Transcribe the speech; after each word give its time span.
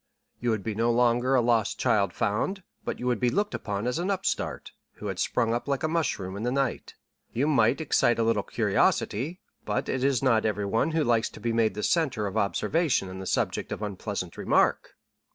You 0.39 0.49
would 0.49 0.63
be 0.63 0.73
no 0.73 0.91
longer 0.91 1.35
a 1.35 1.41
lost 1.41 1.77
child 1.77 2.11
found, 2.11 2.63
but 2.83 2.97
you 2.97 3.05
would 3.05 3.19
be 3.19 3.29
looked 3.29 3.53
upon 3.53 3.85
as 3.85 3.99
an 3.99 4.09
upstart, 4.09 4.71
who 4.93 5.05
had 5.05 5.19
sprung 5.19 5.53
up 5.53 5.67
like 5.67 5.83
a 5.83 5.87
mushroom 5.87 6.35
in 6.35 6.41
the 6.41 6.51
night. 6.51 6.95
You 7.33 7.45
might 7.45 7.79
excite 7.79 8.17
a 8.17 8.23
little 8.23 8.41
curiosity, 8.41 9.41
but 9.63 9.87
it 9.87 10.03
is 10.03 10.23
not 10.23 10.43
everyone 10.43 10.89
who 10.93 11.03
likes 11.03 11.29
to 11.29 11.39
be 11.39 11.53
made 11.53 11.75
the 11.75 11.83
centre 11.83 12.25
of 12.25 12.35
observation 12.35 13.09
and 13.09 13.21
the 13.21 13.27
subject 13.27 13.71
of 13.71 13.83
unpleasant 13.83 14.37
remark." 14.37 14.95